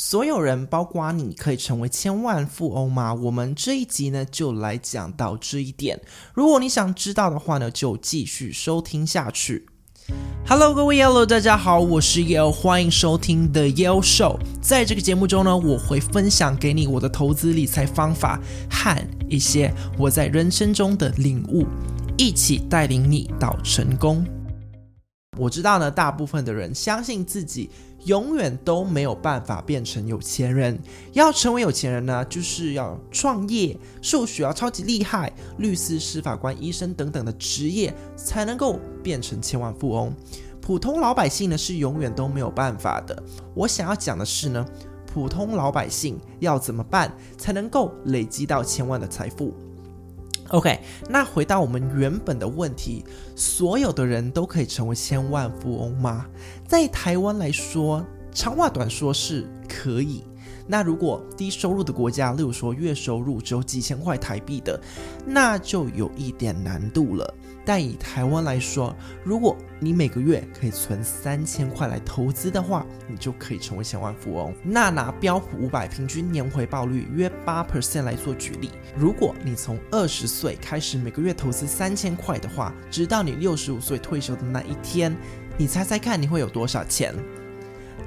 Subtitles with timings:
[0.00, 3.12] 所有人，包括你，可以成为千万富翁吗？
[3.12, 6.00] 我们这一集呢，就来讲到这一点。
[6.32, 9.66] 如果你想知道的话呢，就继续收听下去。
[10.46, 14.38] Hello，各位 Yellow，大家好，我是 Yellow，欢迎收听 The Yellow Show。
[14.62, 18.40] 在这个节目中呢，我会分享给你我的投资理财方法
[18.70, 18.96] 和
[19.28, 21.66] 一些我在人生中的领悟，
[22.16, 24.24] 一起带领你到成功。
[25.38, 27.70] 我知道呢，大部分的人相信自己
[28.06, 30.76] 永远都没有办法变成有钱人。
[31.12, 40.12] 要成为有钱人呢，就是要创业，数学要超级厉害，律师、司法官、医生等等的职业才能够变成千万富翁。
[40.60, 43.22] 普通老百姓呢，是永远都没有办法的。
[43.54, 44.66] 我想要讲的是呢，
[45.06, 49.54] 普通老百姓要怎么办才能够累积到千万的财富
[50.50, 53.04] ？OK，那回到我们原本的问题，
[53.36, 56.26] 所有的人都可以成为千万富翁吗？
[56.66, 60.22] 在台湾来说，长话短说，是可以。
[60.70, 64.78] 那如果低收入的国家，例如说月收入只有几千块台币的，
[65.26, 67.34] 那就有一点难度了。
[67.64, 74.54] 但以台湾来说，如果你每个月可以存三千块来投资的话，你就可以成为千万富翁。
[74.62, 85.14] 那拿标普五百平均年回报率约八 percent 来做举例，如果你从二十岁开始每个月投资三千块的话，直到你六十五岁退休的那一天，
[85.58, 87.14] 你猜猜看你会有多少钱？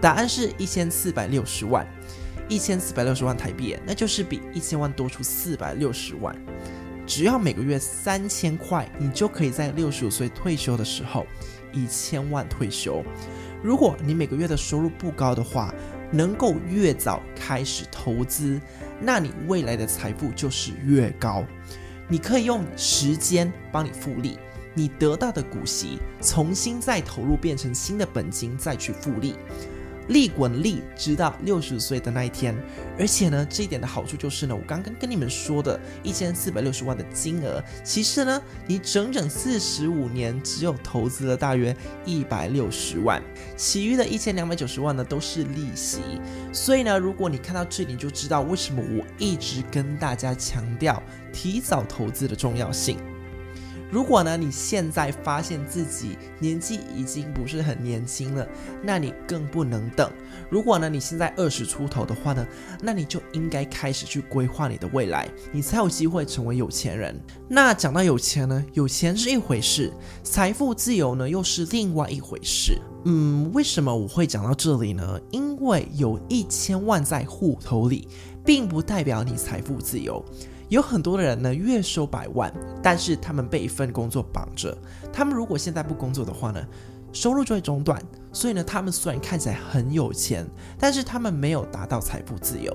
[0.00, 1.86] 答案是一千四百六十万，
[2.50, 6.36] 一千四百六十万台币，那就是比一千万多出四百六十万。
[7.06, 11.24] 只要每个月三千块，你就可以在六十五岁退休的时候
[11.72, 13.04] 一千万退休。
[13.62, 15.72] 如果你每个月的收入不高的话，
[16.10, 18.60] 能够越早开始投资，
[19.00, 21.44] 那你未来的财富就是越高。
[22.08, 24.36] 你可以用时间帮你复利，
[24.74, 29.36] 你得到的股息重新再投入变成新的本金再去复利。
[30.10, 32.54] 利滚利，直到六十岁的那一天。
[32.98, 43.22] 而且呢，这一点的好处就是呢，我刚刚跟你们说的一千四百六十万的金额，其实呢，你整整四十五年只有投资了大约一百六十万，
[43.56, 46.00] 其余的一千两百九十万呢都是利息。
[46.52, 52.98] 所以呢，如果你看到这里，你就知道为什么我一直跟大家强调提早投资的重要性。
[53.90, 58.46] 如果呢，你现在发现自己年纪已经不是很年轻了，
[58.82, 60.10] 那你更不能等。
[60.48, 62.46] 如果呢，你现在二十出头的话呢，
[62.80, 67.20] 那你就应该开始去规划你的未来，你才有机会成为有钱人。
[67.48, 72.80] 那讲到有钱呢，有钱是一回事，财富自由呢又是另外一回事。
[73.06, 75.20] 嗯，为什么我会讲到这里呢？
[75.30, 78.06] 因为有一千万在户头里，
[78.44, 80.24] 并不代表你财富自由。
[80.70, 84.76] 有很多的人呢，月收百万，但是他们被一份工作绑着。
[85.12, 86.64] 他们如果现在不工作的话呢，
[87.12, 88.00] 收入就会中断。
[88.32, 90.46] 所以呢，他们虽然看起来很有钱，
[90.78, 92.74] 但是他们没有达到财富自由。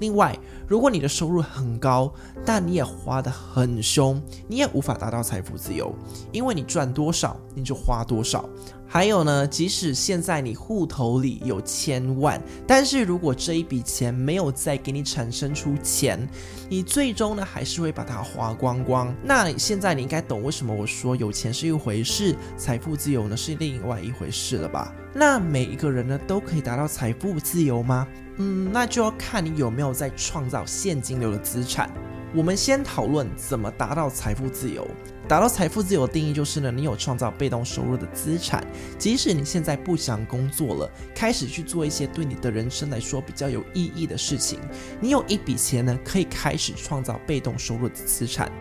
[0.00, 0.34] 另外，
[0.66, 2.10] 如果你的收入很高，
[2.42, 4.18] 但你也花得很凶，
[4.48, 5.94] 你也无法达到财富自由，
[6.32, 8.48] 因为你赚多少你就花多少。
[8.88, 16.26] 还有呢，即使现在你户头里有千万，但是如果这一笔钱没有再给你产生出钱，
[16.68, 19.14] 你最终呢还是会把它花光光。
[19.22, 24.94] 那现在你应该懂为什么我说有钱是一回事，财富自由呢是另外一回事了吧？
[25.12, 28.06] 那每一个人呢都可以达到财富自由吗？
[28.36, 31.90] 嗯，那就要看你有没有在创造现金流的资产。
[32.36, 34.86] 我们先讨论怎么达到财富自由。
[35.26, 38.62] 达到财富自由的定义就是呢，你有创造被动收入的资产，
[38.98, 44.60] 即使你现在不想工作了，开始去做一些对你的人生来说比较有意义的事情，
[45.00, 48.52] 你有一笔钱呢，可以开始创造被动收入的资产，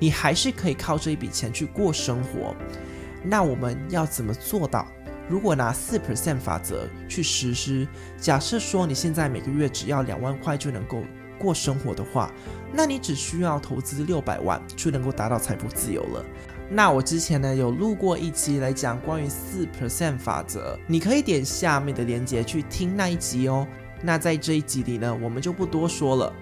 [0.00, 2.56] 你还是可以靠这一笔钱去过生活。
[3.22, 4.88] 那我们要怎么做到？
[5.28, 11.02] 如果拿四 percent 法则去实施，假设说你现在每个月只要两万块就能够
[11.38, 12.30] 过生活的话，
[12.72, 16.24] 那你只需要投资六百万就能够达到财富自由了。
[16.70, 23.66] 那我之前呢有录过一集来讲关于四 percent 法则，你可以点下面的链接去听那一集哦。
[24.02, 26.32] 那在这一集里呢，我们就不多说了。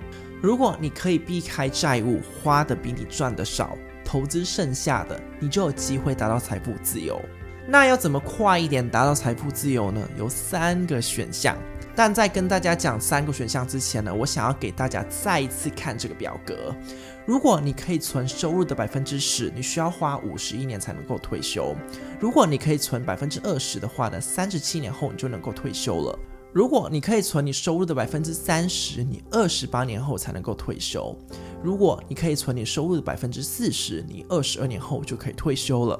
[0.42, 7.20] 如果你可以避开债务，花的比你赚的少，投资剩下的，你就有机会达到财富自由。
[7.68, 10.06] 那要怎么快一点达到财富自由呢？
[10.18, 11.56] 有三个选项。
[11.96, 16.76] 但在跟大家讲三个选项之前呢，我想要给大家再一次看这个表格。
[17.24, 21.74] 如果你可以存收入的百分之十，你需要花五十一年才能够退休；
[22.20, 26.18] 如果你可以存百分之二十的话呢，三十七年后你就能够退休了；
[26.52, 31.16] 如果你可以存你收入的百分之三十，你二十八年后才能够退休；
[31.64, 35.98] 如果你可以存你收入的百分之四十，你二十二年后就可以退休了；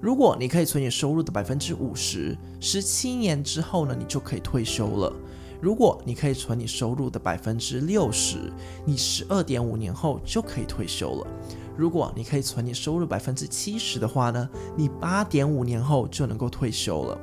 [0.00, 5.12] 如果你可以存你收入的百分之五十，十七年之后呢，你就可以退休了。
[5.58, 8.52] 如果你可以存你收入的百分之六十，
[8.84, 11.26] 你十二点五年后就可以退休了。
[11.76, 17.18] 如果你可以存你收入百分之七十的话呢，你八点五年后就能够退休了。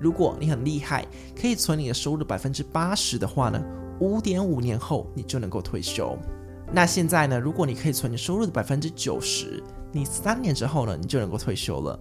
[0.00, 1.06] 如果你很厉害，
[1.38, 3.62] 可以存你的收入百分之八十的话呢，
[4.00, 6.18] 五点五年后你就能够退休。
[6.72, 9.62] 那现在呢，如果你可以存你收入的百分之九十，
[9.94, 11.96] 你三年之后呢，你就能够退休了。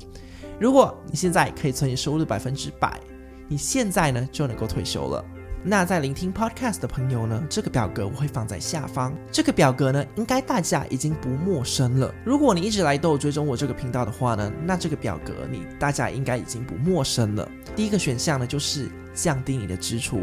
[0.60, 3.00] 如果你现在可以存你收入百分之百，
[3.48, 5.24] 你现在呢就能够退休了。
[5.64, 9.14] 那在聆听 Podcast 的朋友呢，这个表格我会放在下方。
[9.32, 12.14] 这个表格呢，应该大家已经不陌生了。
[12.26, 17.48] 如果你一直来都有追踪我这个频道的话呢，那这个表格你大家应该已经不陌生了。
[17.76, 20.22] 第一个选项呢，就是降低你的支出。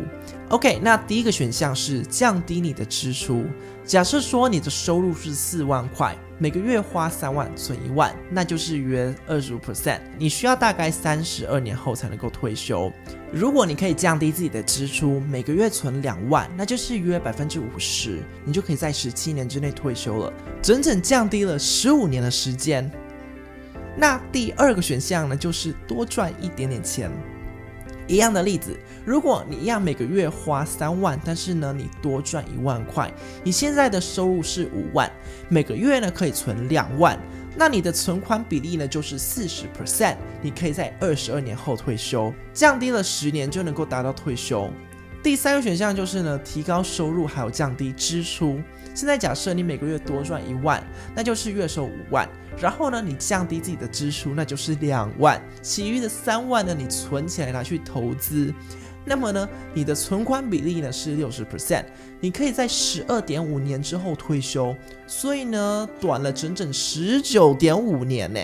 [0.49, 3.45] OK，那第一个选项是降低你的支出。
[3.85, 6.17] 假设说你的收入是四万块。
[6.43, 10.01] 每个月花三万存一万，那就是约二十五 percent。
[10.17, 12.91] 你需要大概三十二年后才能够退休。
[13.31, 20.33] 如果你可以降低自己的支出，每个月存两万，那就是约百分之五十，你就可以在十七年之内退休了，
[20.63, 22.91] 整整降低了十五年的时间。
[23.95, 27.11] 那第二个选项呢，就是多赚一点点钱。
[28.11, 33.09] 一样的例子，如果你一样每个月花三万，但是呢，你多赚一万块，
[33.45, 35.09] 你现在的收入是五万，
[35.49, 37.17] 每个月呢可以存两万，
[37.57, 44.69] 那你的存款比例呢就是四十 percent，你可以在二十二年后退休，降低了十年就能够达到退休。
[45.23, 48.59] 第三个选项就是呢，提高收入还有降低支出。
[48.95, 50.83] 现在假设你每个月多赚一万，
[51.15, 52.29] 那就是月收五万。
[52.59, 55.41] 然后呢，你降低自己的支出，那就是两万。
[55.63, 58.53] 其余的三万呢，你存起来拿去投资。
[59.05, 61.85] 那么呢，你的存款比例呢是六十 percent。
[62.19, 64.75] 你可以在十二点五年之后退休。
[65.07, 68.41] 所以呢，短了整整十九点五年呢。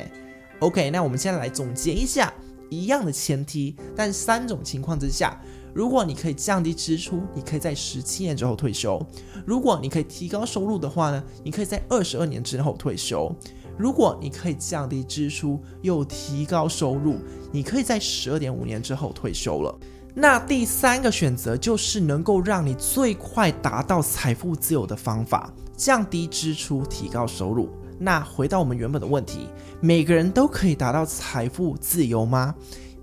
[0.60, 2.32] OK，那我们现在来总结一下，
[2.70, 5.38] 一样的前提，但三种情况之下。
[5.76, 8.98] 如果你可以降低支出，你可以在十七年之后退休；
[9.44, 13.30] 如果你可以提高收入的话呢，你可以在二十二年之后退休；
[13.76, 17.18] 如果你可以降低支出又提高收入，
[17.52, 19.78] 你可以在十二点五年之后退休了。
[20.14, 27.68] 那第三个选择就是能够让你最快达到财富自由的方法：降低支出，提高收入。
[27.98, 29.46] 那回到我们原本的问题，
[29.82, 32.54] 每个人都可以达到财富自由吗？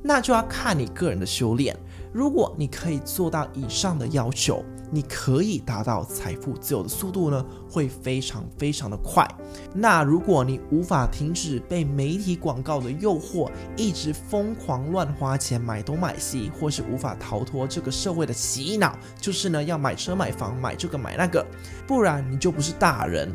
[0.06, 1.78] 那就要看你个人的修炼。
[2.14, 9.28] 如果你可以做到以上的要求，你可以达到财富自由的速度呢，会非常非常的快。
[9.74, 21.44] 那如果你无法停止被媒体广告的诱惑，一直疯狂乱花钱买东买西，或是无法逃脱这个社会的洗脑，就是呢要买车买房买这个买那个，
[21.88, 23.34] 不然你就不是大人。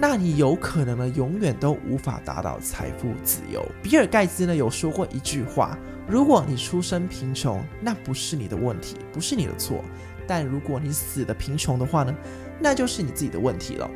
[0.00, 3.66] 那你有可能呢永远都无法达到财富自由。
[3.82, 5.76] 比尔盖茨呢有说过一句话。
[6.06, 9.84] 如果你出生贫穷，那不是你的问题，不是你的错。
[10.26, 12.14] 但如果你死的贫穷的话呢，
[12.60, 13.90] 那就是你自己的问题了。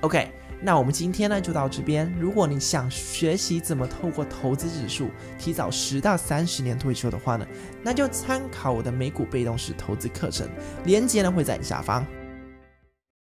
[0.00, 2.12] OK，那我们今天呢就到这边。
[2.18, 7.46] 如果你想学习怎么透过投资指数提早十到三十年退休的话呢，
[7.82, 10.48] 那就参考我的美股被动式投资课程，
[10.84, 12.04] 链接呢会在你下方。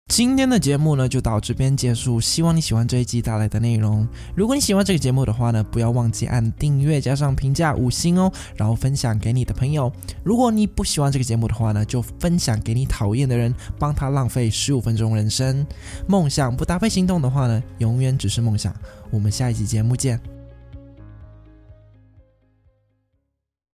[0.08, 4.08] 今天的节目呢就到这边结束，希望你喜欢这一集带来的内容。
[4.34, 9.92] 如果你喜欢这个节目的话呢，不要忘记按订阅加上评价五星哦，然后分享给你的朋友。
[10.24, 15.66] 如果你不喜欢这个节目的话呢，就分享给你讨厌的人，帮他浪费十五分钟人生。
[16.08, 18.74] 梦想不搭配行动的话呢，永远只是梦想。
[19.10, 20.35] 我们下一集节目见。